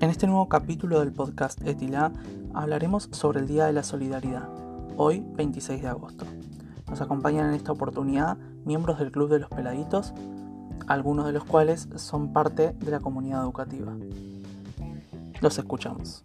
En 0.00 0.08
este 0.08 0.26
nuevo 0.26 0.48
capítulo 0.48 1.00
del 1.00 1.12
podcast 1.12 1.60
Etila 1.66 2.10
hablaremos 2.54 3.10
sobre 3.12 3.40
el 3.40 3.46
Día 3.46 3.66
de 3.66 3.74
la 3.74 3.82
Solidaridad, 3.82 4.48
hoy 4.96 5.22
26 5.34 5.82
de 5.82 5.88
agosto. 5.88 6.24
Nos 6.88 7.02
acompañan 7.02 7.50
en 7.50 7.54
esta 7.54 7.72
oportunidad 7.72 8.38
miembros 8.64 8.98
del 8.98 9.12
Club 9.12 9.28
de 9.28 9.40
los 9.40 9.50
Peladitos, 9.50 10.14
algunos 10.86 11.26
de 11.26 11.32
los 11.32 11.44
cuales 11.44 11.86
son 11.96 12.32
parte 12.32 12.72
de 12.72 12.90
la 12.90 13.00
comunidad 13.00 13.42
educativa. 13.42 13.94
Los 15.42 15.58
escuchamos. 15.58 16.24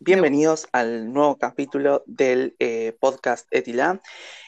Bienvenidos 0.00 0.66
al 0.72 1.12
nuevo 1.12 1.38
capítulo 1.38 2.02
del 2.06 2.56
eh, 2.58 2.96
podcast 2.98 3.46
Etila. 3.52 4.02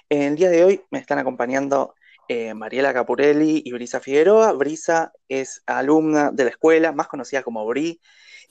El 0.09 0.34
día 0.34 0.51
de 0.51 0.65
hoy 0.65 0.83
me 0.91 0.98
están 0.98 1.20
acompañando 1.20 1.95
eh, 2.28 2.55
Mariela 2.55 2.95
Capurelli 2.95 3.62
y 3.64 3.73
Brisa 3.73 4.01
Figueroa. 4.01 4.52
Brisa 4.52 5.12
es 5.28 5.62
alumna 5.66 6.30
de 6.32 6.45
la 6.45 6.51
escuela, 6.51 6.92
más 6.92 7.09
conocida 7.09 7.42
como 7.42 7.66
Bri, 7.66 8.01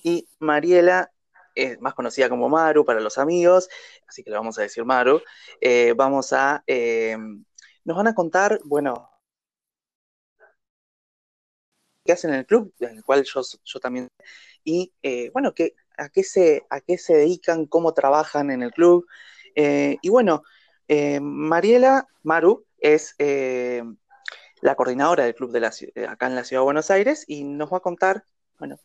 y 0.03 0.27
Mariela 0.39 1.11
es 1.55 1.79
más 1.81 1.93
conocida 1.93 2.29
como 2.29 2.49
Maru 2.49 2.85
para 2.85 2.99
los 2.99 3.17
amigos, 3.17 3.69
así 4.07 4.23
que 4.23 4.31
le 4.31 4.37
vamos 4.37 4.57
a 4.59 4.63
decir 4.63 4.85
Maru. 4.85 5.21
Eh, 5.61 5.93
vamos 5.95 6.33
a, 6.33 6.63
eh, 6.67 7.17
nos 7.85 7.97
van 7.97 8.07
a 8.07 8.15
contar, 8.15 8.59
bueno, 8.65 9.09
qué 12.05 12.11
hacen 12.13 12.31
en 12.31 12.39
el 12.39 12.45
club, 12.45 12.73
en 12.79 12.97
el 12.97 13.03
cual 13.03 13.23
yo, 13.23 13.79
también, 13.79 14.07
y 14.63 14.91
bueno, 15.33 15.53
que, 15.53 15.75
a, 15.97 16.09
qué 16.09 16.23
se, 16.23 16.65
a 16.69 16.81
qué 16.81 16.97
se 16.97 17.15
dedican, 17.15 17.65
cómo 17.65 17.93
trabajan 17.93 18.51
en 18.51 18.63
el 18.63 18.71
club. 18.71 19.07
y 19.55 20.09
bueno, 20.09 20.43
Mariela, 21.21 22.07
Maru, 22.23 22.65
es 22.83 23.15
eh, 23.17 23.81
la 24.61 24.75
coordinadora 24.75 25.23
del 25.23 25.33
club 25.33 25.51
de 25.51 25.59
la, 25.61 25.71
eh, 25.95 26.05
acá 26.05 26.27
en 26.27 26.35
la 26.35 26.43
Ciudad 26.43 26.61
de 26.61 26.65
Buenos 26.65 26.91
Aires 26.91 27.23
y 27.27 27.45
nos 27.45 27.71
va 27.71 27.77
a 27.77 27.79
contar, 27.79 28.25
bueno, 28.59 28.77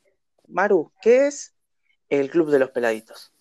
Maru, 0.46 0.92
¿qué 1.02 1.26
es 1.26 1.54
el 2.08 2.30
Club 2.30 2.50
de 2.50 2.60
los 2.60 2.70
Peladitos? 2.70 3.34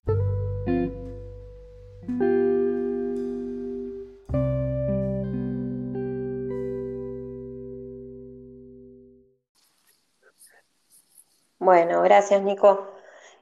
Bueno, 11.59 12.01
gracias 12.01 12.41
Nico. 12.41 12.87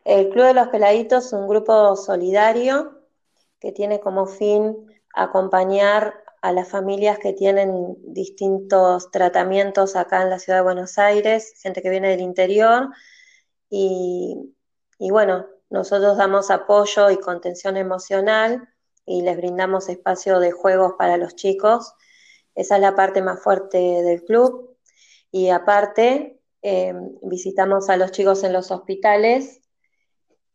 El 0.03 0.29
Club 0.29 0.45
de 0.45 0.53
los 0.53 0.67
Peladitos 0.67 1.27
es 1.27 1.33
un 1.33 1.47
grupo 1.47 1.95
solidario 1.95 2.99
que 3.59 3.71
tiene 3.71 4.01
como 4.01 4.25
fin 4.25 4.75
acompañar 5.13 6.24
a 6.45 6.51
las 6.51 6.69
familias 6.69 7.17
que 7.17 7.33
tienen 7.33 7.97
distintos 8.03 9.09
tratamientos 9.09 9.95
acá 9.95 10.21
en 10.21 10.29
la 10.29 10.37
ciudad 10.37 10.59
de 10.59 10.63
Buenos 10.65 10.99
Aires, 10.99 11.55
gente 11.59 11.81
que 11.81 11.89
viene 11.89 12.09
del 12.09 12.21
interior. 12.21 12.89
Y, 13.67 14.53
bueno, 14.99 15.47
nosotros 15.71 16.17
damos 16.17 16.51
apoyo 16.51 17.09
y 17.09 17.17
contención 17.17 17.77
emocional 17.77 18.69
y 19.07 19.23
les 19.23 19.35
brindamos 19.37 19.89
espacio 19.89 20.39
de 20.39 20.51
juegos 20.51 20.93
para 20.99 21.17
los 21.17 21.35
chicos. 21.35 21.93
Esa 22.53 22.75
es 22.75 22.81
la 22.81 22.95
parte 22.95 23.23
más 23.23 23.41
fuerte 23.41 23.79
del 24.03 24.23
club. 24.23 24.77
Y 25.31 25.49
aparte, 25.49 26.39
eh, 26.61 26.93
visitamos 27.23 27.89
a 27.89 27.97
los 27.97 28.11
chicos 28.11 28.43
en 28.43 28.53
los 28.53 28.69
hospitales 28.69 29.61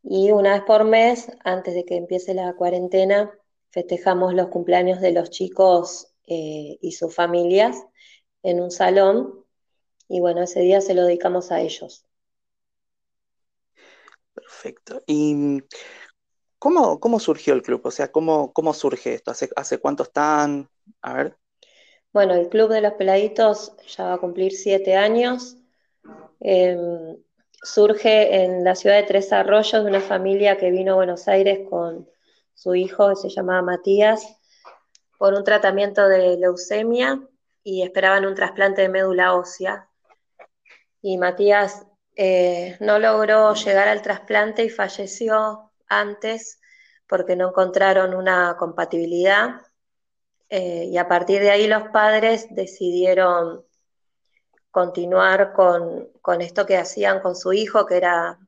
y 0.04 0.30
una 0.30 0.52
vez 0.52 0.62
por 0.62 0.84
mes, 0.84 1.32
antes 1.42 1.74
de 1.74 1.84
que 1.84 1.96
empiece 1.96 2.32
la 2.32 2.54
cuarentena, 2.54 3.36
festejamos 3.70 4.34
los 4.34 4.48
cumpleaños 4.48 5.00
de 5.00 5.12
los 5.12 5.30
chicos 5.30 6.12
eh, 6.26 6.78
y 6.80 6.92
sus 6.92 7.14
familias 7.14 7.76
en 8.42 8.60
un 8.60 8.70
salón 8.70 9.44
y 10.08 10.18
bueno, 10.18 10.42
ese 10.42 10.60
día 10.60 10.80
se 10.80 10.94
lo 10.94 11.04
dedicamos 11.04 11.52
a 11.52 11.60
ellos. 11.60 12.04
Perfecto. 14.34 15.02
¿Y 15.06 15.62
cómo, 16.58 16.98
cómo 16.98 17.20
surgió 17.20 17.54
el 17.54 17.62
club? 17.62 17.80
O 17.84 17.90
sea, 17.92 18.10
¿cómo, 18.10 18.52
cómo 18.52 18.74
surge 18.74 19.14
esto? 19.14 19.30
¿Hace, 19.30 19.50
¿Hace 19.54 19.78
cuánto 19.78 20.02
están? 20.02 20.68
A 21.00 21.14
ver. 21.14 21.36
Bueno, 22.12 22.34
el 22.34 22.48
Club 22.48 22.70
de 22.70 22.80
los 22.80 22.94
Peladitos 22.94 23.76
ya 23.86 24.04
va 24.04 24.14
a 24.14 24.18
cumplir 24.18 24.52
siete 24.52 24.96
años. 24.96 25.56
Em, 26.40 27.16
surge 27.62 28.42
en 28.42 28.64
la 28.64 28.74
ciudad 28.74 28.96
de 28.96 29.04
Tres 29.04 29.32
Arroyos 29.32 29.84
de 29.84 29.90
una 29.90 30.00
familia 30.00 30.56
que 30.56 30.72
vino 30.72 30.92
a 30.92 30.96
Buenos 30.96 31.28
Aires 31.28 31.68
con 31.68 32.08
su 32.60 32.74
hijo, 32.74 33.16
se 33.16 33.30
llamaba 33.30 33.62
Matías, 33.62 34.36
por 35.16 35.32
un 35.32 35.44
tratamiento 35.44 36.06
de 36.08 36.36
leucemia 36.36 37.18
y 37.64 37.80
esperaban 37.80 38.26
un 38.26 38.34
trasplante 38.34 38.82
de 38.82 38.90
médula 38.90 39.34
ósea. 39.34 39.88
Y 41.00 41.16
Matías 41.16 41.86
eh, 42.16 42.76
no 42.80 42.98
logró 42.98 43.54
llegar 43.54 43.88
al 43.88 44.02
trasplante 44.02 44.62
y 44.62 44.68
falleció 44.68 45.72
antes 45.88 46.60
porque 47.08 47.34
no 47.34 47.48
encontraron 47.48 48.14
una 48.14 48.54
compatibilidad. 48.58 49.62
Eh, 50.50 50.84
y 50.84 50.98
a 50.98 51.08
partir 51.08 51.40
de 51.40 51.52
ahí 51.52 51.66
los 51.66 51.84
padres 51.88 52.46
decidieron 52.50 53.64
continuar 54.70 55.54
con, 55.54 56.10
con, 56.20 56.42
esto 56.42 56.66
que 56.66 56.76
hacían 56.76 57.20
con 57.20 57.34
su 57.36 57.54
hijo, 57.54 57.86
que 57.86 57.96
era 57.96 58.38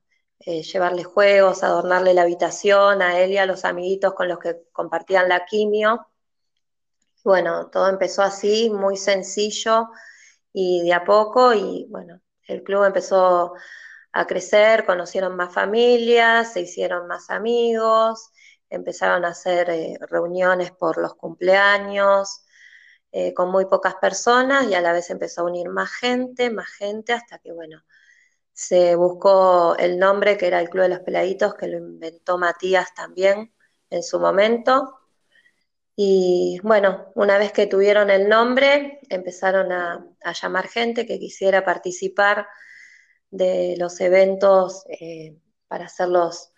eh, 0.45 0.63
llevarle 0.63 1.05
juegos, 1.05 1.63
adornarle 1.63 2.15
la 2.15 2.23
habitación 2.23 3.03
a 3.03 3.19
él 3.21 3.33
y 3.33 3.39
a 3.39 3.47
los 3.47 3.65
amiguitos 3.65 4.15
con 4.15 4.29
los 4.29 4.39
que 4.39 4.63
compartían 4.73 5.29
la 5.29 5.45
quimio. 5.45 6.07
Bueno, 7.25 7.69
todo 7.71 7.89
empezó 7.89 8.23
así, 8.23 8.71
muy 8.71 8.97
sencillo 8.97 9.89
y 10.53 10.83
de 10.83 10.93
a 10.95 11.05
poco, 11.05 11.55
y 11.55 11.87
bueno, 11.89 12.21
el 12.49 12.63
club 12.63 12.85
empezó 12.85 13.55
a 14.13 14.27
crecer, 14.27 14.85
conocieron 14.85 15.37
más 15.37 15.55
familias, 15.55 16.53
se 16.53 16.63
hicieron 16.63 17.07
más 17.07 17.31
amigos, 17.31 18.31
empezaron 18.69 19.25
a 19.25 19.29
hacer 19.29 19.71
eh, 19.71 19.99
reuniones 20.11 20.73
por 20.73 20.99
los 20.99 21.15
cumpleaños 21.15 22.45
eh, 23.13 23.35
con 23.35 23.51
muy 23.51 23.67
pocas 23.67 23.95
personas 23.97 24.67
y 24.69 24.75
a 24.75 24.81
la 24.81 24.93
vez 24.93 25.11
empezó 25.11 25.43
a 25.43 25.45
unir 25.45 25.69
más 25.69 25.93
gente, 25.93 26.51
más 26.51 26.69
gente, 26.71 27.13
hasta 27.13 27.39
que, 27.39 27.53
bueno, 27.53 27.83
se 28.53 28.95
buscó 28.97 29.77
el 29.79 29.99
nombre 29.99 30.37
que 30.37 30.47
era 30.47 30.61
el 30.61 30.69
Club 30.69 30.85
de 30.85 30.89
los 30.91 31.01
Peladitos, 31.01 31.55
que 31.55 31.69
lo 31.69 31.79
inventó 31.79 32.39
Matías 32.39 32.95
también 32.95 33.53
en 33.91 34.03
su 34.03 34.21
momento. 34.21 34.99
Y 35.97 36.59
bueno, 36.63 37.13
una 37.15 37.39
vez 37.39 37.53
que 37.53 37.67
tuvieron 37.67 38.11
el 38.11 38.29
nombre, 38.29 39.01
empezaron 39.11 39.73
a, 39.73 40.07
llamar 40.41 40.69
gente 40.69 41.07
que 41.07 41.19
quisiera 41.19 41.65
participar 41.65 42.47
de 43.31 43.77
los 43.79 44.01
eventos 44.01 44.85
eh, 44.89 45.39
para 45.69 45.87
hacerlos 45.87 46.53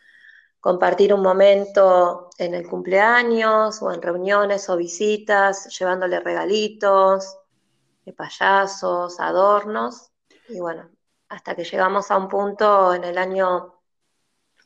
compartir 0.60 1.12
un 1.12 1.22
momento 1.22 2.30
en 2.38 2.54
el 2.54 2.66
cumpleaños 2.68 3.82
o 3.82 3.92
en 3.92 4.00
reuniones 4.00 4.68
o 4.70 4.76
visitas, 4.76 5.68
llevándole 5.78 6.20
regalitos, 6.20 7.36
de 8.04 8.12
payasos, 8.12 9.20
adornos. 9.20 10.10
Y 10.48 10.60
bueno, 10.60 10.90
hasta 11.28 11.54
que 11.54 11.64
llegamos 11.64 12.10
a 12.10 12.16
un 12.16 12.28
punto 12.28 12.94
en 12.94 13.04
el 13.04 13.18
año 13.18 13.74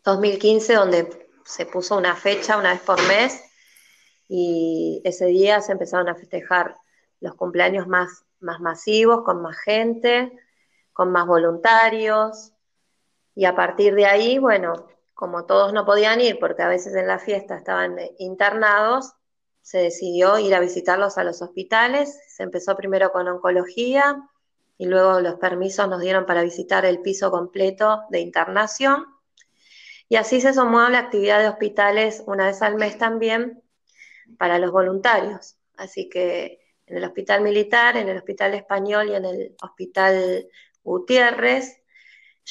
2015 0.04 0.74
donde 0.74 1.28
se 1.44 1.66
puso 1.66 1.96
una 1.96 2.14
fecha 2.14 2.56
una 2.56 2.72
vez 2.72 2.80
por 2.82 3.00
mes 3.06 3.42
y 4.28 5.00
ese 5.04 5.26
día 5.26 5.60
se 5.60 5.72
empezaron 5.72 6.08
a 6.08 6.14
festejar 6.14 6.76
los 7.20 7.34
cumpleaños 7.34 7.88
más, 7.88 8.24
más 8.40 8.60
masivos, 8.60 9.22
con 9.24 9.42
más 9.42 9.58
gente, 9.58 10.32
con 10.92 11.10
más 11.10 11.26
voluntarios. 11.26 12.52
Y 13.34 13.46
a 13.46 13.56
partir 13.56 13.94
de 13.94 14.06
ahí, 14.06 14.38
bueno, 14.38 14.86
como 15.14 15.46
todos 15.46 15.72
no 15.72 15.86
podían 15.86 16.20
ir 16.20 16.38
porque 16.38 16.62
a 16.62 16.68
veces 16.68 16.94
en 16.94 17.06
la 17.06 17.18
fiesta 17.18 17.56
estaban 17.56 17.96
internados, 18.18 19.14
se 19.62 19.78
decidió 19.78 20.38
ir 20.38 20.54
a 20.54 20.60
visitarlos 20.60 21.18
a 21.18 21.24
los 21.24 21.42
hospitales. 21.42 22.18
Se 22.28 22.42
empezó 22.42 22.76
primero 22.76 23.10
con 23.10 23.28
oncología, 23.28 24.28
y 24.78 24.86
luego 24.86 25.20
los 25.20 25.34
permisos 25.34 25.88
nos 25.88 26.00
dieron 26.00 26.24
para 26.24 26.42
visitar 26.42 26.86
el 26.86 27.02
piso 27.02 27.32
completo 27.32 28.02
de 28.10 28.20
internación. 28.20 29.04
Y 30.08 30.16
así 30.16 30.40
se 30.40 30.54
sumó 30.54 30.88
la 30.88 31.00
actividad 31.00 31.40
de 31.40 31.48
hospitales 31.48 32.22
una 32.26 32.46
vez 32.46 32.62
al 32.62 32.76
mes 32.76 32.96
también 32.96 33.62
para 34.38 34.60
los 34.60 34.70
voluntarios. 34.70 35.58
Así 35.76 36.08
que 36.08 36.60
en 36.86 36.96
el 36.96 37.04
hospital 37.04 37.42
militar, 37.42 37.96
en 37.96 38.08
el 38.08 38.16
hospital 38.16 38.54
español 38.54 39.10
y 39.10 39.14
en 39.16 39.24
el 39.24 39.56
hospital 39.60 40.48
Gutiérrez 40.84 41.82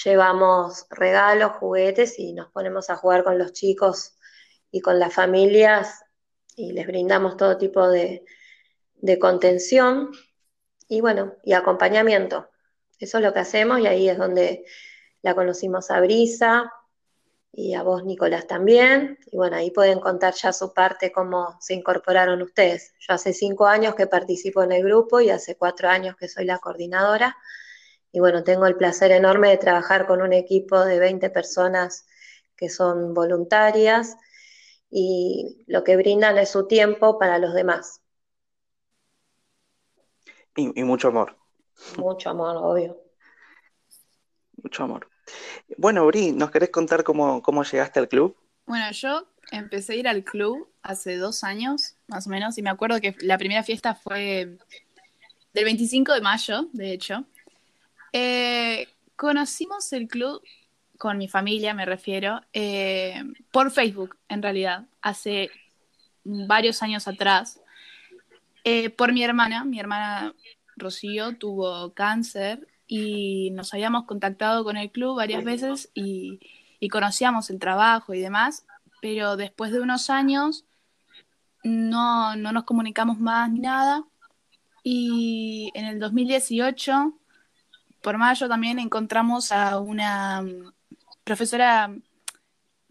llevamos 0.04 0.86
regalos, 0.90 1.54
juguetes 1.54 2.20
y 2.20 2.34
nos 2.34 2.52
ponemos 2.52 2.90
a 2.90 2.98
jugar 2.98 3.24
con 3.24 3.40
los 3.40 3.54
chicos 3.54 4.18
y 4.70 4.82
con 4.82 5.00
las 5.00 5.14
familias 5.14 6.04
y 6.56 6.74
les 6.74 6.86
brindamos 6.86 7.38
todo 7.38 7.58
tipo 7.58 7.88
de, 7.88 8.26
de 8.96 9.18
contención 9.18 10.12
y 10.88 11.02
bueno, 11.02 11.36
y 11.44 11.54
acompañamiento. 11.54 12.50
Eso 13.00 13.18
es 13.18 13.24
lo 13.24 13.34
que 13.34 13.40
hacemos 13.40 13.80
y 13.80 13.88
ahí 13.88 14.10
es 14.10 14.18
donde 14.18 14.66
la 15.22 15.36
conocimos 15.36 15.92
a 15.92 16.00
Brisa 16.02 16.72
y 17.52 17.74
a 17.74 17.84
vos, 17.84 18.04
Nicolás, 18.06 18.48
también. 18.48 19.20
Y 19.32 19.38
bueno, 19.38 19.58
ahí 19.58 19.72
pueden 19.72 20.00
contar 20.00 20.34
ya 20.36 20.54
su 20.54 20.74
parte, 20.74 21.12
cómo 21.12 21.58
se 21.60 21.74
incorporaron 21.74 22.42
ustedes. 22.42 22.94
Yo 23.00 23.14
hace 23.14 23.34
cinco 23.34 23.66
años 23.68 23.96
que 23.96 24.08
participo 24.08 24.64
en 24.64 24.72
el 24.72 24.84
grupo 24.84 25.20
y 25.22 25.30
hace 25.30 25.56
cuatro 25.58 25.90
años 25.90 26.16
que 26.18 26.28
soy 26.28 26.46
la 26.46 26.60
coordinadora. 26.60 27.36
y 28.12 28.20
bueno, 28.20 28.44
tengo 28.44 28.66
el 28.68 28.76
placer 28.78 29.12
enorme 29.12 29.50
de 29.50 29.58
trabajar 29.58 30.08
con 30.08 30.22
un 30.22 30.34
equipo 30.34 30.84
de 30.86 31.00
20 31.00 31.30
personas 31.30 32.08
que 32.56 32.70
son 32.70 33.14
voluntarias 33.14 34.18
y 34.90 35.64
lo 35.68 35.84
que 35.84 35.98
brindan 35.98 36.38
es 36.38 36.50
su 36.50 36.68
tiempo 36.68 37.20
para 37.20 37.40
los 37.40 37.54
demás. 37.54 38.02
Y, 40.58 40.84
mucho 40.84 41.10
amor. 41.10 41.38
Mucho 41.98 42.32
amor, 42.32 42.58
obvio. 42.58 42.98
Mucho 44.62 44.84
amor. 44.84 45.08
Bueno, 45.78 46.06
Bri, 46.08 46.32
¿nos 46.32 46.50
querés 46.50 46.72
contar 46.72 47.04
cómo, 47.04 47.42
cómo 47.44 47.64
llegaste 47.64 48.00
al 48.00 48.10
club? 48.10 48.36
Bueno, 48.66 48.92
yo 48.92 49.28
empecé 49.52 49.94
a 49.94 49.96
ir 49.98 50.08
al 50.08 50.24
club 50.24 50.68
hace 50.82 51.18
dos 51.18 51.44
años, 51.44 51.96
más 52.08 52.26
o 52.26 52.32
menos, 52.32 52.58
y 52.58 52.64
me 52.64 52.72
acuerdo 52.72 53.00
que 53.00 53.16
la 53.22 53.38
primera 53.38 53.62
fiesta 53.64 53.94
fue 53.94 54.58
del 55.54 55.64
25 55.64 56.14
de 56.14 56.22
mayo, 56.22 56.68
de 56.74 56.92
hecho. 56.92 57.24
Eh, 58.12 58.88
conocimos 59.16 59.94
el 59.94 60.08
club 60.08 60.42
con 60.98 61.20
mi 61.20 61.28
familia, 61.28 61.76
me 61.76 61.86
refiero, 61.86 62.42
eh, 62.52 63.24
por 63.52 63.70
Facebook, 63.70 64.18
en 64.28 64.42
realidad, 64.42 64.88
hace 65.02 65.52
varios 66.24 66.82
años 66.82 67.08
atrás, 67.08 67.62
eh, 68.70 68.90
por 68.90 69.14
mi 69.14 69.24
hermana. 69.24 69.64
Mi 69.64 69.80
hermana 69.80 70.34
Rocío 70.76 71.38
tuvo 71.38 71.94
cáncer 71.94 72.68
y 72.86 73.50
nos 73.52 73.74
habíamos 73.74 74.04
contactado 74.04 74.66
con 74.66 74.76
el 74.76 74.92
club 74.92 75.16
varias 75.16 75.46
veces 75.46 75.90
y, 75.94 76.40
conocíamos 76.92 77.50
el 77.50 77.60
trabajo 77.60 78.14
y 78.14 78.20
demás, 78.20 78.66
pero 79.02 79.38
después 79.38 79.72
de 79.72 79.80
unos 79.80 80.10
años 80.10 80.66
no, 81.64 82.36
no 82.36 82.52
nos 82.52 82.66
comunicamos 82.66 83.20
más 83.20 83.50
ni 83.50 83.62
nada. 83.62 84.04
Y 84.84 85.72
en 85.74 85.86
el 85.86 85.98
2018, 86.00 87.18
por 88.02 88.18
mayo, 88.18 88.50
también 88.50 88.80
encontramos 88.80 89.54
a 89.54 89.80
una 89.80 90.46
profesora 91.24 91.96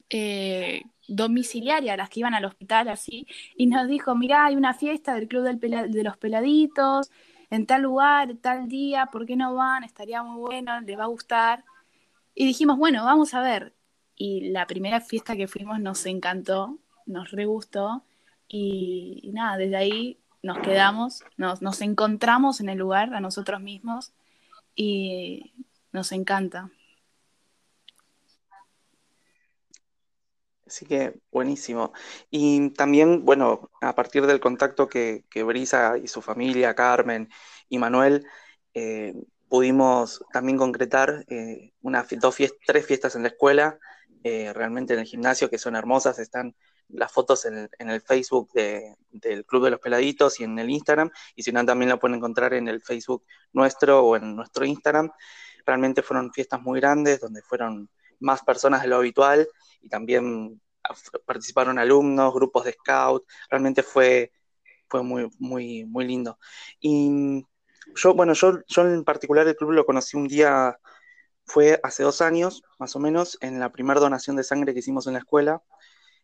eh, 0.09 0.85
domiciliaria, 1.09 1.97
las 1.97 2.11
que 2.11 2.21
iban 2.21 2.35
al 2.35 2.45
hospital 2.45 2.89
así, 2.89 3.27
y 3.57 3.67
nos 3.67 3.89
dijo, 3.89 4.15
mirá, 4.15 4.47
hay 4.47 4.57
una 4.57 4.75
fiesta 4.75 5.15
del 5.15 5.29
Club 5.29 5.45
de 5.45 6.03
los 6.05 6.17
Peladitos, 6.17 7.11
en 7.51 7.67
tal 7.67 7.83
lugar, 7.83 8.35
tal 8.41 8.69
día, 8.69 9.07
¿por 9.07 9.27
qué 9.27 9.37
no 9.37 9.55
van? 9.55 9.85
Estaría 9.85 10.23
muy 10.23 10.41
bueno, 10.41 10.81
les 10.81 10.99
va 10.99 11.05
a 11.05 11.09
gustar. 11.09 11.65
Y 12.35 12.47
dijimos, 12.47 12.77
bueno, 12.77 13.05
vamos 13.05 13.35
a 13.35 13.41
ver. 13.41 13.75
Y 14.17 14.51
la 14.51 14.67
primera 14.67 15.01
fiesta 15.01 15.37
que 15.37 15.49
fuimos 15.49 15.81
nos 15.81 16.05
encantó, 16.07 16.79
nos 17.07 17.31
re 17.31 17.47
gustó, 17.47 18.05
y, 18.49 19.31
nada, 19.33 19.57
desde 19.57 19.77
ahí 19.77 20.19
nos 20.43 20.59
quedamos, 20.59 21.25
nos, 21.37 21.63
nos 21.63 21.81
encontramos 21.83 22.61
en 22.61 22.69
el 22.69 22.79
lugar 22.79 23.15
a 23.15 23.21
nosotros 23.21 23.61
mismos, 23.61 24.13
y 24.75 25.53
nos 25.93 26.13
encanta. 26.13 26.71
Así 30.67 30.85
que 30.85 31.21
buenísimo. 31.31 31.93
Y 32.31 32.71
también, 32.71 33.25
bueno, 33.25 33.71
a 33.81 33.95
partir 33.95 34.27
del 34.27 34.41
contacto 34.41 34.89
que, 34.89 35.25
que 35.31 35.45
Brisa 35.45 35.97
y 35.97 36.09
su 36.09 36.23
familia, 36.23 36.75
Carmen 36.75 37.29
y 37.69 37.79
Manuel, 37.79 38.27
eh, 38.75 39.15
pudimos 39.49 40.25
también 40.33 40.59
concretar 40.59 41.25
eh, 41.29 41.73
una, 41.83 42.05
dos 42.21 42.37
tres 42.67 42.87
fiestas 42.87 43.15
en 43.15 43.23
la 43.23 43.29
escuela, 43.29 43.79
eh, 44.25 44.53
realmente 44.53 44.95
en 44.95 45.01
el 45.01 45.07
gimnasio, 45.07 45.49
que 45.49 45.59
son 45.59 45.77
hermosas, 45.77 46.19
están 46.19 46.57
las 46.89 47.13
fotos 47.13 47.45
en 47.45 47.69
el, 47.79 48.01
Facebook 48.01 48.51
del 48.53 49.45
Club 49.47 49.65
de 49.65 49.71
los 49.71 49.81
Peladitos 49.81 50.41
y 50.41 50.45
en 50.45 50.59
el 50.59 50.71
Instagram, 50.71 51.11
y 51.35 51.43
si 51.43 51.53
no, 51.53 51.65
también 51.65 51.89
la 51.89 51.99
pueden 51.99 52.17
encontrar 52.17 52.55
en 52.55 52.69
el 52.69 52.83
Facebook 52.83 53.25
nuestro 53.53 54.05
o 54.05 54.17
en 54.17 54.37
nuestro 54.37 54.65
Instagram. 54.65 55.11
Realmente 55.65 56.03
fueron 56.03 56.33
fiestas 56.33 56.61
muy 56.63 56.81
grandes, 56.81 57.21
donde 57.21 57.43
fueron 57.43 57.89
más 58.21 58.43
personas 58.43 58.83
de 58.83 58.89
lo 58.89 58.97
habitual 58.97 59.49
y 59.81 59.89
también 59.89 60.61
participaron 61.25 61.79
alumnos, 61.79 62.35
grupos 62.35 62.65
de 62.65 62.73
scout, 62.73 63.25
realmente 63.51 63.83
fue, 63.83 64.33
fue 64.89 65.03
muy, 65.03 65.29
muy, 65.39 65.85
muy 65.85 66.07
lindo. 66.07 66.39
Y 66.81 67.45
yo, 67.95 68.15
bueno, 68.15 68.33
yo, 68.35 68.61
yo 68.67 68.83
en 68.83 69.05
particular 69.05 69.47
el 69.47 69.57
club 69.57 69.73
lo 69.73 69.87
conocí 69.87 70.17
un 70.17 70.29
día, 70.29 70.79
fue 71.45 71.81
hace 71.83 72.03
dos 72.03 72.21
años, 72.21 72.63
más 72.79 72.97
o 72.97 73.01
menos, 73.01 73.39
en 73.41 73.61
la 73.61 73.71
primera 73.73 74.01
donación 74.01 74.37
de 74.37 74.45
sangre 74.45 74.73
que 74.73 74.81
hicimos 74.81 75.07
en 75.07 75.15
la 75.15 75.21
escuela. 75.21 75.63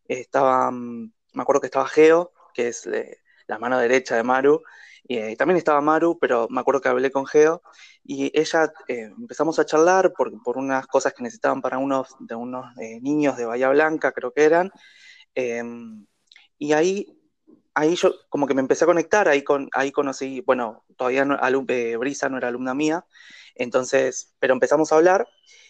Estaba, 0.07 0.71
mm, 0.71 1.13
me 1.35 1.43
acuerdo 1.43 1.61
que 1.61 1.69
estaba 1.69 1.89
Geo, 1.89 2.33
que 2.55 2.69
es 2.69 2.87
eh, 2.87 3.19
la 3.47 3.59
mano 3.59 3.79
derecha 3.79 4.17
de 4.17 4.23
Maru, 4.23 4.63
y 5.05 5.19
eh, 5.19 5.37
también 5.37 5.57
estaba 5.57 5.81
Maru, 5.81 6.19
pero 6.19 6.47
me 6.49 6.61
acuerdo 6.61 6.81
que 6.81 6.89
hablé 6.89 7.11
con 7.11 7.27
Geo 7.27 7.63
y 8.05 8.31
ella 8.39 8.73
eh, 8.89 9.11
empezamos 9.19 9.59
a 9.59 9.67
charlar 9.67 10.13
por, 10.13 10.41
por, 10.43 10.59
unas 10.59 10.87
cosas 10.87 11.13
que 11.13 11.23
necesitaban 11.23 11.61
para 11.61 11.79
unos 11.79 12.15
de 12.21 12.35
unos 12.35 12.67
eh, 12.79 13.01
niños 13.01 13.37
de 13.37 13.45
Bahía 13.45 13.71
Blanca, 13.71 14.13
creo 14.13 14.33
que 14.33 14.45
eran. 14.45 14.71
Em, 15.35 16.07
y 16.59 16.73
ahí, 16.73 17.19
ahí 17.75 17.97
yo 17.97 18.15
como 18.29 18.47
que 18.47 18.55
me 18.55 18.61
empecé 18.61 18.85
a 18.85 18.87
conectar, 18.87 19.29
ahí, 19.29 19.43
con, 19.43 19.69
ahí 19.75 19.91
conocí, 19.93 20.41
bueno, 20.43 20.85
todavía 20.97 21.25
no, 21.25 21.39
Brisa 21.99 22.29
no 22.29 22.39
era 22.39 22.49
alumna 22.49 22.75
mía, 22.75 23.05
entonces, 23.55 24.35
pero 24.39 24.55
empezamos 24.55 24.93
a 24.93 24.97
hablar 24.97 25.29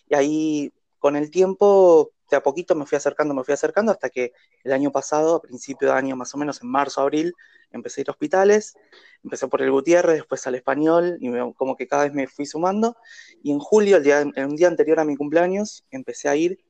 y 0.08 0.14
ahí 0.14 0.74
con 1.02 1.16
el 1.16 1.32
tiempo 1.32 2.12
de 2.30 2.36
a 2.36 2.44
poquito 2.44 2.76
me 2.76 2.86
fui 2.86 2.94
acercando, 2.94 3.34
me 3.34 3.42
fui 3.42 3.52
acercando 3.52 3.90
hasta 3.90 4.08
que 4.08 4.32
el 4.62 4.72
año 4.72 4.92
pasado, 4.92 5.34
a 5.34 5.42
principio 5.42 5.88
de 5.88 5.94
año 5.94 6.14
más 6.14 6.32
o 6.32 6.38
menos, 6.38 6.62
en 6.62 6.68
marzo, 6.68 7.00
abril, 7.00 7.34
empecé 7.72 8.00
a 8.00 8.02
ir 8.02 8.08
a 8.10 8.12
hospitales, 8.12 8.76
empecé 9.24 9.48
por 9.48 9.62
el 9.62 9.72
Gutiérrez, 9.72 10.18
después 10.18 10.46
al 10.46 10.54
español, 10.54 11.16
y 11.18 11.28
como 11.54 11.74
que 11.76 11.88
cada 11.88 12.04
vez 12.04 12.12
me 12.14 12.28
fui 12.28 12.46
sumando, 12.46 12.96
y 13.42 13.50
en 13.50 13.58
julio, 13.58 13.96
el 13.96 14.04
día, 14.04 14.24
día 14.24 14.68
anterior 14.68 15.00
a 15.00 15.04
mi 15.04 15.16
cumpleaños, 15.16 15.84
empecé 15.90 16.28
a 16.28 16.36
ir 16.36 16.64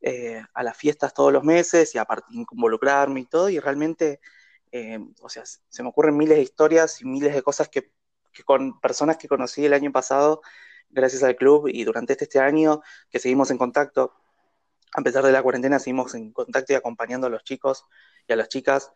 eh, 0.00 0.42
a 0.52 0.64
las 0.64 0.76
fiestas 0.76 1.14
todos 1.14 1.32
los 1.32 1.44
meses 1.44 1.94
y 1.94 1.98
a 1.98 2.06
involucrarme 2.30 3.20
y 3.20 3.26
todo, 3.26 3.48
y 3.50 3.60
realmente, 3.60 4.18
eh, 4.72 4.98
o 5.22 5.28
sea, 5.28 5.44
se 5.46 5.82
me 5.84 5.90
ocurren 5.90 6.16
miles 6.16 6.38
de 6.38 6.42
historias 6.42 7.00
y 7.00 7.04
miles 7.04 7.32
de 7.32 7.42
cosas 7.42 7.68
que 7.68 7.92
con 8.44 8.80
personas 8.80 9.16
que 9.16 9.28
conocí 9.28 9.64
el 9.64 9.74
año 9.74 9.92
pasado, 9.92 10.42
gracias 10.90 11.22
al 11.22 11.36
club, 11.36 11.68
y 11.68 11.84
durante 11.84 12.12
este, 12.12 12.24
este 12.24 12.40
año, 12.40 12.82
que 13.10 13.18
seguimos 13.18 13.50
en 13.50 13.58
contacto, 13.58 14.12
a 14.94 15.02
pesar 15.02 15.24
de 15.24 15.32
la 15.32 15.42
cuarentena, 15.42 15.78
seguimos 15.78 16.14
en 16.14 16.32
contacto 16.32 16.72
y 16.72 16.76
acompañando 16.76 17.26
a 17.26 17.30
los 17.30 17.44
chicos 17.44 17.84
y 18.26 18.32
a 18.32 18.36
las 18.36 18.48
chicas. 18.48 18.92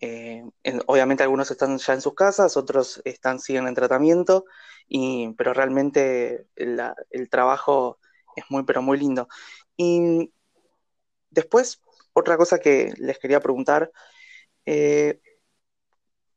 Eh, 0.00 0.42
obviamente 0.86 1.22
algunos 1.22 1.50
están 1.50 1.78
ya 1.78 1.92
en 1.94 2.00
sus 2.00 2.14
casas, 2.14 2.56
otros 2.56 3.00
están, 3.04 3.38
siguen 3.38 3.68
en 3.68 3.74
tratamiento, 3.74 4.44
y, 4.88 5.32
pero 5.34 5.54
realmente 5.54 6.46
el 6.56 7.28
trabajo 7.30 7.98
es 8.36 8.44
muy, 8.48 8.64
pero 8.64 8.82
muy 8.82 8.98
lindo. 8.98 9.28
Y 9.76 10.32
después, 11.30 11.80
otra 12.12 12.36
cosa 12.36 12.58
que 12.58 12.94
les 12.98 13.18
quería 13.18 13.40
preguntar, 13.40 13.90
eh, 14.66 15.20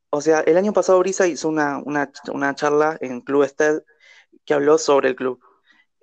o 0.09 0.21
sea, 0.21 0.39
el 0.41 0.57
año 0.57 0.74
pasado 0.74 1.00
Brisa 1.00 1.27
hizo 1.27 1.50
una, 1.50 1.83
charla 2.55 2.97
en 3.01 3.21
Club 3.21 3.43
Ested 3.43 3.83
que 4.45 4.53
habló 4.53 4.77
sobre 4.77 5.09
el 5.09 5.15
club. 5.15 5.39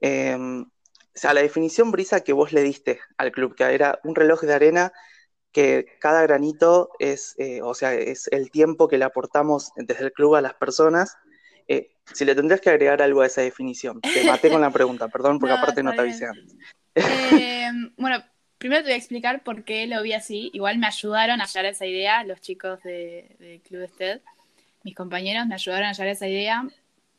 Em, 0.00 0.62
o 0.62 0.66
sea, 1.14 1.34
la 1.34 1.42
definición 1.42 1.90
brisa 1.90 2.22
que 2.22 2.32
vos 2.32 2.52
le 2.52 2.62
diste 2.62 3.00
al 3.16 3.32
club, 3.32 3.54
que 3.54 3.64
era 3.64 4.00
un 4.04 4.14
reloj 4.14 4.40
de 4.42 4.54
arena 4.54 4.92
que 5.52 5.84
cada 6.00 6.22
granito 6.22 6.90
es, 6.99 7.34
eh, 7.38 7.61
o 7.62 7.75
sea, 7.75 7.94
es 7.94 8.26
el 8.28 8.50
tiempo 8.50 8.88
que 8.88 8.96
le 8.96 9.04
aportamos 9.04 9.72
desde 9.76 10.06
el 10.06 10.12
club 10.12 10.34
a 10.34 10.40
las 10.40 10.54
personas. 10.54 11.16
Eh, 11.68 11.90
si 12.12 12.25
le 12.25 12.34
tendrías 12.34 12.61
que 12.61 12.70
agregar 12.70 13.02
algo 13.02 13.20
a 13.20 13.26
esa 13.26 13.42
definición, 13.42 14.00
te 14.00 14.25
maté 14.25 14.50
con 14.50 14.62
la 14.62 14.70
pregunta, 14.72 15.08
perdón, 15.08 15.38
porque 15.38 15.54
aparte 15.54 15.82
no 15.82 15.92
te 15.92 16.00
avisé 16.00 16.26
antes. 16.26 16.56
Em, 16.94 17.92
bueno, 17.96 18.25
primero 18.56 18.80
te 18.80 18.88
voy 18.88 18.94
a 18.94 18.96
explicar 18.96 19.44
por 19.44 19.64
qué 19.64 19.87
lo 19.87 20.02
vi 20.02 20.14
así. 20.14 20.50
Igual 20.54 20.78
me 20.78 20.87
ayudaron 20.87 21.40
a 21.42 21.44
hallar 21.44 21.66
esa 21.66 21.84
idea 21.84 22.25
los 22.25 22.40
chicos 22.40 22.82
de, 22.82 23.37
de 23.38 23.61
Club 23.66 23.82
Ested, 23.82 24.22
mis 24.84 24.94
compañeros 24.94 25.46
me 25.46 25.54
ayudaron 25.54 25.87
a 25.87 25.90
hallar 25.90 26.08
esa 26.08 26.26
idea 26.26 26.66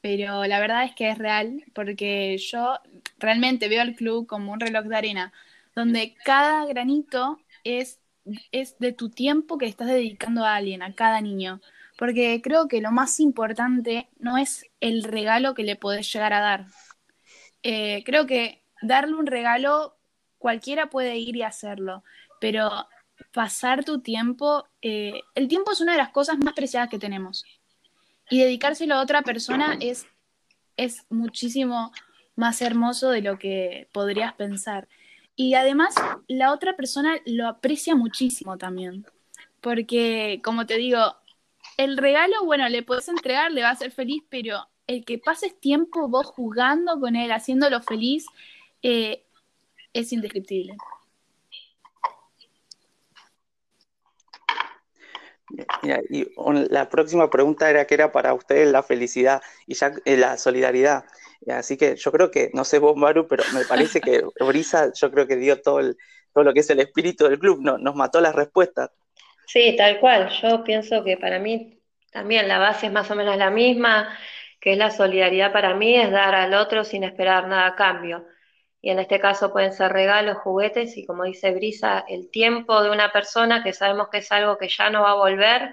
pero 0.04 0.44
la 0.44 0.60
verdad 0.60 0.84
es 0.84 0.94
que 0.94 1.10
es 1.10 1.18
real 1.18 1.64
porque 1.74 2.38
yo 2.38 2.78
realmente 3.20 3.70
veo 3.70 3.82
al 3.82 3.96
club 3.96 4.28
como 4.28 4.52
un 4.52 4.60
reloj 4.60 4.84
de 4.88 4.98
arena, 4.98 5.34
donde 5.76 6.14
cada 6.26 6.66
granito 6.66 7.40
es, 7.64 8.02
es 8.52 8.78
de 8.80 8.92
tu 8.92 9.10
tiempo 9.10 9.58
que 9.58 9.66
estás 9.66 9.88
dedicando 9.88 10.44
a 10.44 10.56
alguien, 10.58 10.84
a 10.84 10.94
cada 10.94 11.22
niño. 11.22 11.62
Porque 11.98 12.42
creo 12.44 12.68
que 12.68 12.82
lo 12.82 12.92
más 12.92 13.22
importante 13.22 14.10
no 14.20 14.38
es 14.38 14.66
el 14.82 15.06
regalo 15.06 15.54
que 15.54 15.64
le 15.64 15.78
podés 15.78 16.12
llegar 16.12 16.34
a 16.34 16.42
dar. 16.42 16.66
Eh, 17.64 18.04
creo 18.06 18.28
que 18.28 18.62
darle 18.82 19.16
un 19.16 19.26
regalo, 19.26 19.96
cualquiera 20.38 20.90
puede 20.90 21.16
ir 21.18 21.38
y 21.38 21.44
hacerlo, 21.44 22.04
pero 22.42 22.88
pasar 23.32 23.86
tu 23.86 24.02
tiempo, 24.02 24.68
eh, 24.82 25.22
el 25.36 25.48
tiempo 25.48 25.72
es 25.72 25.80
una 25.80 25.94
de 25.94 26.00
las 26.00 26.10
cosas 26.10 26.38
más 26.40 26.56
preciadas 26.56 26.90
que 26.90 27.00
tenemos 27.00 27.46
y 28.30 28.40
dedicárselo 28.40 28.96
a 28.96 29.02
otra 29.02 29.22
persona 29.22 29.78
es, 29.80 30.08
es 30.78 31.06
muchísimo 31.10 31.92
más 32.36 32.62
hermoso 32.62 33.10
de 33.10 33.22
lo 33.22 33.38
que 33.38 33.88
podrías 33.94 34.34
pensar. 34.34 34.88
Y 35.36 35.56
además, 35.56 35.96
la 36.28 36.52
otra 36.52 36.76
persona 36.76 37.18
lo 37.26 37.48
aprecia 37.48 37.96
muchísimo 37.96 38.58
también. 38.58 39.06
Porque, 39.62 40.42
como 40.44 40.66
te 40.66 40.78
digo, 40.78 41.00
el 41.78 41.98
regalo, 41.98 42.44
bueno, 42.46 42.68
le 42.70 42.84
puedes 42.84 43.08
entregar, 43.08 43.52
le 43.52 43.62
va 43.62 43.70
a 43.70 43.74
hacer 43.74 43.92
feliz, 43.92 44.24
pero 44.30 44.68
el 44.88 45.06
que 45.06 45.18
pases 45.18 45.60
tiempo 45.60 46.08
vos 46.08 46.28
jugando 46.28 47.00
con 47.00 47.16
él, 47.16 47.32
haciéndolo 47.32 47.82
feliz, 47.82 48.26
eh, 48.82 49.24
es 49.94 50.12
indescriptible. 50.12 50.76
Y 56.10 56.26
la 56.70 56.90
próxima 56.90 57.30
pregunta 57.30 57.70
era 57.70 57.86
que 57.86 57.94
era 57.94 58.12
para 58.12 58.34
ustedes 58.34 58.72
la 58.72 58.84
felicidad 58.84 59.42
y 59.68 59.76
ya 59.76 59.94
eh, 60.06 60.18
la 60.18 60.38
solidaridad. 60.38 61.06
Así 61.48 61.78
que 61.78 61.96
yo 61.96 62.12
creo 62.12 62.32
que, 62.32 62.50
no 62.54 62.64
sé 62.64 62.80
vos, 62.80 62.96
Maru, 62.96 63.28
pero 63.28 63.44
me 63.54 63.66
parece 63.66 64.02
que 64.02 64.24
Brisa, 64.46 64.92
yo 64.94 65.12
creo 65.12 65.28
que 65.28 65.36
dio 65.36 65.62
todo, 65.62 65.82
todo 66.34 66.44
lo 66.44 66.54
que 66.54 66.62
es 66.62 66.70
el 66.70 66.80
espíritu 66.80 67.26
del 67.26 67.40
club, 67.40 67.60
no, 67.62 67.78
nos 67.78 67.96
mató 67.96 68.22
las 68.22 68.34
respuestas. 68.34 68.92
Sí, 69.46 69.76
tal 69.78 70.00
cual. 70.00 70.30
Yo 70.42 70.64
pienso 70.64 71.04
que 71.04 71.18
para 71.18 71.40
mí 71.40 71.80
también 72.12 72.48
la 72.48 72.60
base 72.60 72.88
es 72.88 72.92
más 72.92 73.12
o 73.12 73.16
menos 73.16 73.38
la 73.38 73.50
misma, 73.50 74.18
que 74.60 74.72
es 74.72 74.78
la 74.78 74.90
solidaridad 74.90 75.52
para 75.52 75.76
mí, 75.76 75.96
es 76.00 76.12
dar 76.12 76.34
al 76.34 76.54
otro 76.54 76.84
sin 76.84 77.04
esperar 77.04 77.48
nada 77.48 77.68
a 77.68 77.76
cambio 77.76 78.26
y 78.84 78.90
en 78.90 79.00
este 79.00 79.18
caso 79.18 79.54
pueden 79.54 79.72
ser 79.72 79.94
regalos, 79.94 80.40
juguetes 80.40 80.98
y 80.98 81.06
como 81.06 81.24
dice 81.24 81.52
Brisa, 81.52 82.04
el 82.06 82.30
tiempo 82.30 82.84
de 82.84 82.92
una 82.92 83.14
persona 83.14 83.64
que 83.64 83.72
sabemos 83.72 84.10
que 84.10 84.18
es 84.18 84.30
algo 84.34 84.58
que 84.58 84.68
ya 84.68 84.90
no 84.90 85.04
va 85.04 85.12
a 85.12 85.16
volver, 85.16 85.70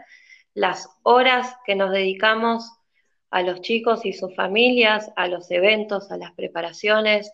las 0.54 0.88
horas 1.02 1.56
que 1.66 1.74
nos 1.74 1.90
dedicamos 1.90 2.70
a 3.32 3.42
los 3.42 3.62
chicos 3.62 4.06
y 4.06 4.12
sus 4.12 4.36
familias, 4.36 5.10
a 5.16 5.26
los 5.26 5.50
eventos, 5.50 6.12
a 6.12 6.18
las 6.18 6.30
preparaciones 6.34 7.32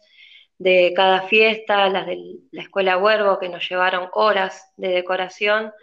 de 0.56 0.94
cada 0.96 1.20
fiesta, 1.22 1.90
las 1.90 2.06
de 2.06 2.38
la 2.52 2.62
escuela 2.62 2.96
Huervo 2.96 3.38
que 3.38 3.50
nos 3.50 3.68
llevaron 3.68 4.08
horas 4.14 4.72
de 4.78 4.88
decoración. 4.88 5.74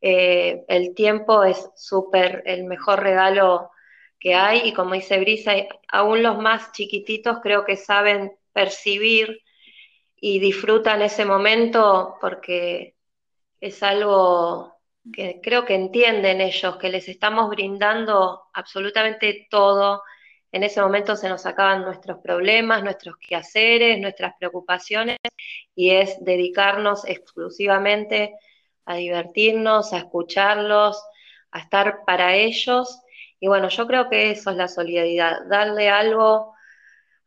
Eh, 0.00 0.64
el 0.66 0.94
tiempo 0.94 1.44
es 1.44 1.68
súper 1.76 2.42
el 2.46 2.64
mejor 2.64 3.02
regalo 3.02 3.70
que 4.18 4.34
hay 4.34 4.62
y 4.64 4.72
como 4.72 4.94
dice 4.94 5.20
Brisa, 5.20 5.52
aún 5.92 6.22
los 6.22 6.38
más 6.38 6.72
chiquititos 6.72 7.40
creo 7.42 7.66
que 7.66 7.76
saben 7.76 8.32
percibir 8.56 9.42
y 10.16 10.38
disfrutan 10.38 11.02
ese 11.02 11.26
momento 11.26 12.16
porque 12.22 12.96
es 13.60 13.82
algo 13.82 14.72
que 15.12 15.40
creo 15.42 15.66
que 15.66 15.74
entienden 15.74 16.40
ellos, 16.40 16.78
que 16.78 16.88
les 16.88 17.06
estamos 17.06 17.50
brindando 17.50 18.44
absolutamente 18.54 19.46
todo. 19.50 20.02
En 20.50 20.62
ese 20.62 20.80
momento 20.80 21.16
se 21.16 21.28
nos 21.28 21.44
acaban 21.44 21.82
nuestros 21.82 22.18
problemas, 22.22 22.82
nuestros 22.82 23.16
quehaceres, 23.18 24.00
nuestras 24.00 24.32
preocupaciones 24.38 25.18
y 25.74 25.90
es 25.90 26.16
dedicarnos 26.24 27.04
exclusivamente 27.04 28.32
a 28.86 28.96
divertirnos, 28.96 29.92
a 29.92 29.98
escucharlos, 29.98 30.98
a 31.50 31.58
estar 31.58 32.06
para 32.06 32.34
ellos. 32.36 33.02
Y 33.38 33.48
bueno, 33.48 33.68
yo 33.68 33.86
creo 33.86 34.08
que 34.08 34.30
eso 34.30 34.50
es 34.50 34.56
la 34.56 34.68
solidaridad, 34.68 35.46
darle 35.46 35.90
algo 35.90 36.55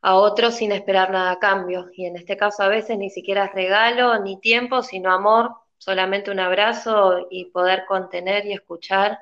a 0.01 0.15
otros 0.15 0.55
sin 0.55 0.71
esperar 0.71 1.11
nada 1.11 1.31
a 1.31 1.39
cambio. 1.39 1.89
Y 1.93 2.05
en 2.05 2.15
este 2.15 2.37
caso 2.37 2.63
a 2.63 2.67
veces 2.67 2.97
ni 2.97 3.09
siquiera 3.09 3.45
es 3.45 3.53
regalo 3.53 4.19
ni 4.19 4.39
tiempo, 4.39 4.83
sino 4.83 5.11
amor, 5.11 5.51
solamente 5.77 6.31
un 6.31 6.39
abrazo 6.39 7.27
y 7.29 7.45
poder 7.45 7.85
contener 7.85 8.45
y 8.45 8.53
escuchar. 8.53 9.19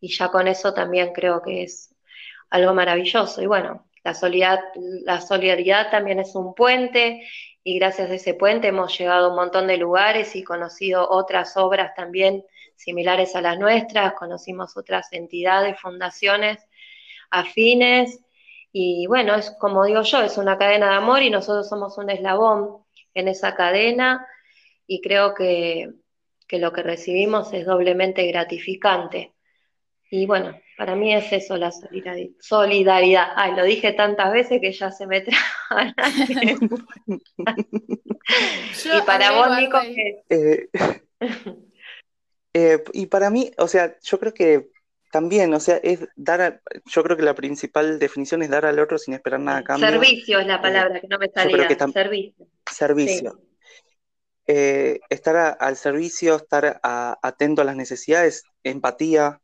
Y 0.00 0.08
ya 0.14 0.28
con 0.28 0.48
eso 0.48 0.74
también 0.74 1.12
creo 1.12 1.42
que 1.42 1.62
es 1.62 1.94
algo 2.50 2.74
maravilloso. 2.74 3.42
Y 3.42 3.46
bueno, 3.46 3.86
la 4.04 4.14
solidaridad, 4.14 4.64
la 5.04 5.20
solidaridad 5.20 5.90
también 5.90 6.20
es 6.20 6.34
un 6.34 6.54
puente 6.54 7.26
y 7.64 7.78
gracias 7.78 8.10
a 8.10 8.14
ese 8.14 8.34
puente 8.34 8.68
hemos 8.68 8.96
llegado 8.96 9.26
a 9.26 9.30
un 9.30 9.36
montón 9.36 9.66
de 9.66 9.76
lugares 9.76 10.36
y 10.36 10.44
conocido 10.44 11.08
otras 11.10 11.56
obras 11.56 11.94
también 11.96 12.44
similares 12.76 13.34
a 13.34 13.40
las 13.40 13.58
nuestras, 13.58 14.12
conocimos 14.12 14.76
otras 14.76 15.12
entidades, 15.12 15.80
fundaciones 15.80 16.64
afines 17.30 18.20
y 18.78 19.06
bueno, 19.06 19.34
es 19.34 19.52
como 19.52 19.86
digo 19.86 20.02
yo, 20.02 20.20
es 20.20 20.36
una 20.36 20.58
cadena 20.58 20.90
de 20.90 20.96
amor 20.96 21.22
y 21.22 21.30
nosotros 21.30 21.66
somos 21.66 21.96
un 21.96 22.10
eslabón 22.10 22.84
en 23.14 23.26
esa 23.26 23.54
cadena 23.54 24.28
y 24.86 25.00
creo 25.00 25.32
que, 25.34 25.92
lo 26.50 26.72
que 26.74 26.82
recibimos 26.82 27.54
es 27.54 27.64
doblemente 27.64 28.26
gratificante. 28.26 29.32
Y 30.10 30.26
bueno, 30.26 30.60
para 30.76 30.94
mí 30.94 31.14
es 31.14 31.32
eso 31.32 31.56
la 31.56 31.72
solidaridad. 32.38 33.32
Ay, 33.34 33.56
lo 33.56 33.64
dije 33.64 33.94
tantas 33.94 34.30
veces 34.30 34.60
que 34.60 34.72
ya 34.72 34.90
se 34.90 35.06
me 35.06 35.22
traba. 35.22 35.94
y 38.84 39.02
para 39.06 39.32
vos, 39.32 39.56
Nico, 39.58 39.78
eh, 40.28 40.68
eh, 42.52 42.84
y 42.92 43.06
para 43.06 43.30
mí, 43.30 43.50
o 43.56 43.68
sea, 43.68 43.96
yo 44.02 44.20
creo 44.20 44.34
que 44.34 44.68
también, 45.16 45.54
o 45.54 45.60
sea, 45.60 45.76
es 45.78 46.00
dar, 46.14 46.60
yo 46.84 47.02
creo 47.02 47.16
que 47.16 47.22
la 47.22 47.34
principal 47.34 47.98
definición 47.98 48.42
es 48.42 48.50
dar 48.50 48.66
al 48.66 48.78
otro 48.78 48.98
sin 48.98 49.14
esperar 49.14 49.40
nada 49.40 49.58
a 49.60 49.64
cambio. 49.64 49.88
Servicio 49.88 50.38
es 50.38 50.46
la 50.46 50.60
palabra, 50.60 51.00
que 51.00 51.08
no 51.08 51.18
me 51.18 51.30
salía, 51.30 51.66
servicio. 51.90 52.46
Servicio. 52.70 53.40
Eh, 54.46 55.00
estar 55.08 55.56
al 55.58 55.76
servicio, 55.78 56.36
estar 56.36 56.80
atento 56.82 57.62
a 57.62 57.64
las 57.64 57.76
necesidades, 57.76 58.44
empatía. 58.62 59.40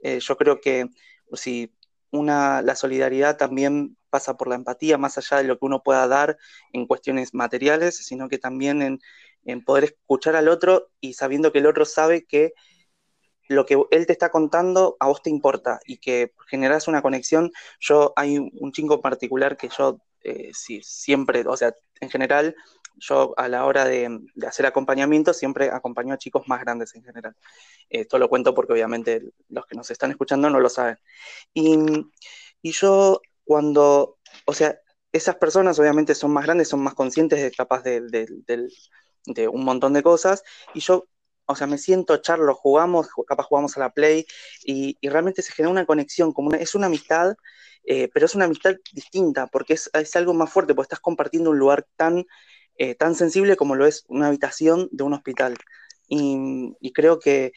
Eh, 0.00 0.20
yo 0.20 0.36
creo 0.36 0.60
que 0.60 0.86
si 1.32 1.74
una, 2.12 2.62
la 2.62 2.76
solidaridad 2.76 3.36
también 3.36 3.96
pasa 4.10 4.36
por 4.36 4.46
la 4.46 4.54
empatía, 4.54 4.96
más 4.96 5.18
allá 5.18 5.38
de 5.38 5.48
lo 5.48 5.58
que 5.58 5.66
uno 5.66 5.82
pueda 5.82 6.06
dar 6.06 6.38
en 6.72 6.86
cuestiones 6.86 7.34
materiales, 7.34 7.96
sino 7.96 8.28
que 8.28 8.38
también 8.38 8.80
en, 8.80 9.00
en 9.44 9.64
poder 9.64 9.82
escuchar 9.86 10.36
al 10.36 10.46
otro 10.46 10.92
y 11.00 11.14
sabiendo 11.14 11.50
que 11.50 11.58
el 11.58 11.66
otro 11.66 11.84
sabe 11.84 12.24
que 12.24 12.52
lo 13.48 13.66
que 13.66 13.80
él 13.90 14.06
te 14.06 14.12
está 14.12 14.30
contando 14.30 14.96
a 15.00 15.06
vos 15.08 15.22
te 15.22 15.30
importa 15.30 15.80
y 15.86 15.98
que 15.98 16.32
generas 16.48 16.88
una 16.88 17.02
conexión. 17.02 17.52
Yo, 17.80 18.12
hay 18.16 18.38
un 18.38 18.72
chico 18.72 19.00
particular 19.00 19.56
que 19.56 19.68
yo 19.76 19.98
eh, 20.28 20.50
sí, 20.52 20.80
siempre, 20.82 21.44
o 21.46 21.56
sea, 21.56 21.72
en 22.00 22.10
general, 22.10 22.56
yo 22.96 23.32
a 23.36 23.46
la 23.48 23.64
hora 23.64 23.84
de, 23.84 24.20
hacer 24.44 24.66
acompañamiento 24.66 25.32
siempre 25.32 25.70
acompaño 25.70 26.14
a 26.14 26.18
chicos 26.18 26.48
más 26.48 26.60
grandes 26.60 26.96
en 26.96 27.04
general. 27.04 27.36
Esto 27.90 28.18
lo 28.18 28.28
cuento 28.28 28.52
porque 28.52 28.72
obviamente 28.72 29.22
los 29.48 29.66
que 29.66 29.76
nos 29.76 29.88
están 29.92 30.10
escuchando 30.10 30.50
no 30.50 30.58
lo 30.58 30.68
saben. 30.68 30.98
Y, 31.54 31.76
yo 32.62 33.20
cuando, 33.44 34.18
o 34.46 34.52
sea, 34.52 34.80
esas 35.12 35.36
personas 35.36 35.78
obviamente 35.78 36.16
son 36.16 36.32
más 36.32 36.44
grandes, 36.44 36.68
son 36.68 36.82
más 36.82 36.94
conscientes, 36.94 37.40
de, 37.40 37.52
capaz 37.52 37.82
de, 37.84 38.00
de 39.26 39.48
un 39.48 39.64
montón 39.64 39.92
de 39.92 40.02
cosas, 40.02 40.42
y 40.74 40.80
yo 40.80 41.06
o 41.46 41.56
sea, 41.56 41.66
me 41.66 41.78
siento, 41.78 42.16
charlo, 42.18 42.54
jugamos, 42.54 43.08
capaz 43.26 43.44
jugamos 43.44 43.76
a 43.76 43.80
la 43.80 43.90
Play 43.90 44.26
y, 44.64 44.96
realmente 45.08 45.42
se 45.42 45.52
genera 45.52 45.70
una 45.70 45.86
conexión, 45.86 46.32
como 46.32 46.52
es 46.54 46.74
una 46.74 46.86
amistad, 46.86 47.36
eh, 47.84 48.08
pero 48.12 48.26
es 48.26 48.34
una 48.34 48.46
amistad 48.46 48.74
distinta, 48.92 49.46
porque 49.46 49.74
es, 49.74 50.16
algo 50.16 50.34
más 50.34 50.50
fuerte, 50.50 50.74
porque 50.74 50.86
estás 50.86 51.00
compartiendo 51.00 51.50
un 51.50 51.58
lugar 51.58 51.86
tan, 51.96 52.26
eh, 52.78 52.94
tan 52.96 53.14
sensible 53.14 53.56
como 53.56 53.76
lo 53.76 53.86
es 53.86 54.04
una 54.08 54.28
habitación 54.28 54.88
de 54.92 55.04
un 55.04 55.14
hospital. 55.14 55.56
Y, 56.08 56.92
creo 56.92 57.18
que 57.20 57.52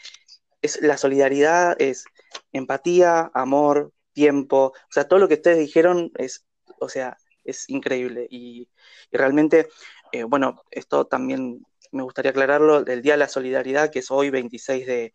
es, 0.62 0.82
la 0.82 0.98
solidaridad 0.98 1.76
es 1.82 2.06
empatía, 2.52 3.32
amor, 3.34 3.94
tiempo, 4.14 4.74
o 4.76 4.92
sea, 4.92 5.08
todo 5.08 5.20
lo 5.20 5.28
que 5.28 5.36
ustedes 5.36 5.60
dijeron 5.60 6.12
es, 6.18 6.46
o 6.80 6.90
sea, 6.90 7.18
es 7.44 7.70
increíble. 7.70 8.28
Y, 8.30 8.70
realmente, 9.12 9.70
eh, 10.12 10.24
bueno, 10.24 10.64
esto 10.72 11.06
también 11.08 11.66
me 11.92 12.04
gustaría 12.04 12.32
aclararlo, 12.32 12.86
el 12.86 13.02
Día 13.02 13.14
de 13.14 13.20
la 13.20 13.28
Solidaridad, 13.28 13.92
que 13.92 14.00
es 14.00 14.12
hoy 14.12 14.30
26 14.30 14.86
de, 14.86 15.14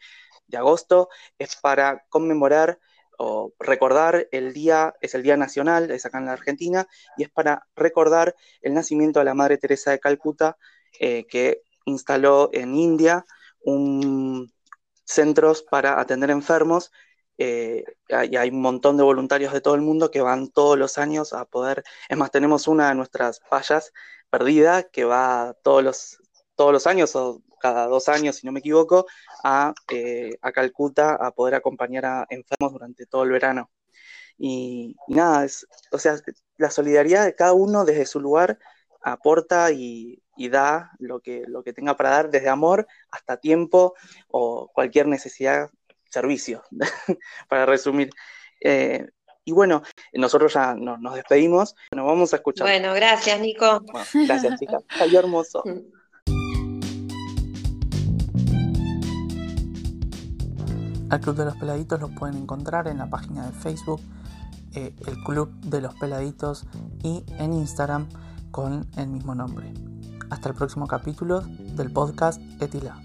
agosto, 0.56 1.08
es 1.38 1.56
para 1.56 2.04
conmemorar 2.08 2.78
o 3.18 3.52
recordar 3.58 4.28
el 4.30 4.52
día, 4.52 4.94
es 5.00 5.14
el 5.14 5.22
Día 5.22 5.36
Nacional, 5.36 5.90
es 5.90 6.06
acá 6.06 6.18
en 6.18 6.26
la 6.26 6.32
Argentina, 6.32 6.86
y 7.16 7.24
es 7.24 7.30
para 7.30 7.66
recordar 7.74 8.36
el 8.60 8.74
nacimiento 8.74 9.18
de 9.20 9.24
la 9.24 9.34
Madre 9.34 9.58
Teresa 9.58 9.90
de 9.90 10.00
Calcuta, 10.00 10.56
eh, 11.00 11.24
que 11.26 11.62
instaló 11.86 12.50
en 12.52 12.74
India 12.74 13.24
un 13.62 14.52
centros 15.04 15.62
para 15.62 16.00
atender 16.00 16.30
enfermos 16.30 16.90
eh, 17.38 17.84
y 18.08 18.36
hay 18.36 18.48
un 18.50 18.62
montón 18.62 18.96
de 18.96 19.02
voluntarios 19.02 19.52
de 19.52 19.60
todo 19.60 19.74
el 19.74 19.82
mundo 19.82 20.10
que 20.10 20.20
van 20.20 20.48
todos 20.50 20.78
los 20.78 20.98
años 20.98 21.32
a 21.32 21.44
poder, 21.44 21.84
es 22.08 22.16
más, 22.16 22.30
tenemos 22.30 22.68
una 22.68 22.88
de 22.88 22.94
nuestras 22.94 23.40
payas 23.50 23.92
perdida 24.30 24.84
que 24.84 25.04
va 25.04 25.54
todos 25.62 25.82
los, 25.82 26.18
todos 26.54 26.72
los 26.72 26.86
años 26.86 27.14
o 27.16 27.42
cada 27.60 27.86
dos 27.86 28.08
años, 28.08 28.36
si 28.36 28.46
no 28.46 28.52
me 28.52 28.60
equivoco, 28.60 29.06
a, 29.42 29.74
eh, 29.90 30.36
a 30.42 30.52
Calcuta 30.52 31.14
a 31.14 31.30
poder 31.32 31.54
acompañar 31.54 32.04
a 32.04 32.26
enfermos 32.28 32.72
durante 32.72 33.06
todo 33.06 33.22
el 33.24 33.30
verano. 33.30 33.70
Y, 34.38 34.96
nada, 35.08 35.44
es, 35.44 35.66
o 35.90 35.98
sea, 35.98 36.16
la 36.56 36.70
solidaridad 36.70 37.24
de 37.24 37.34
cada 37.34 37.52
uno 37.52 37.84
desde 37.84 38.06
su 38.06 38.20
lugar 38.20 38.58
aporta 39.02 39.70
y, 39.72 40.20
da 40.36 40.90
lo 40.98 41.20
que, 41.20 41.44
lo 41.46 41.62
que 41.62 41.72
tenga 41.72 41.96
para 41.96 42.10
dar, 42.10 42.30
desde 42.30 42.48
amor 42.48 42.86
hasta 43.10 43.36
tiempo 43.36 43.94
o 44.28 44.68
cualquier 44.74 45.06
necesidad, 45.06 45.70
servicio, 46.10 46.62
para 47.48 47.66
resumir. 47.66 48.10
Eh, 48.60 49.06
y 49.44 49.52
bueno, 49.52 49.82
nosotros 50.12 50.54
ya 50.54 50.74
nos 50.74 51.14
despedimos. 51.14 51.74
Nos 51.92 52.06
vamos 52.06 52.32
a 52.32 52.36
escuchar. 52.36 52.66
Bueno, 52.66 52.94
gracias, 52.94 53.38
Nico. 53.40 53.80
gracias, 54.14 54.58
chicas. 54.58 54.82
Salió 54.98 55.20
hermoso. 55.20 55.62
Al 61.14 61.20
Club 61.20 61.36
de 61.36 61.44
los 61.44 61.54
Peladitos 61.54 62.00
los 62.00 62.10
pueden 62.10 62.36
encontrar 62.36 62.88
en 62.88 62.98
la 62.98 63.08
página 63.08 63.46
de 63.46 63.52
Facebook 63.52 64.00
eh, 64.72 64.96
el 65.06 65.22
Club 65.22 65.48
de 65.60 65.80
los 65.80 65.94
Peladitos 65.94 66.66
y 67.04 67.22
en 67.38 67.52
Instagram 67.52 68.08
con 68.50 68.88
el 68.96 69.06
mismo 69.06 69.32
nombre. 69.36 69.72
Hasta 70.30 70.48
el 70.48 70.56
próximo 70.56 70.88
capítulo 70.88 71.42
del 71.42 71.92
podcast 71.92 72.40
Etila. 72.60 73.00